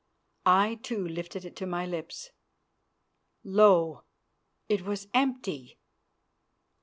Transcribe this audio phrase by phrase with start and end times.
[0.47, 2.31] I, too, lifted it to my lips.
[3.43, 4.01] Lo!
[4.67, 5.77] it was empty.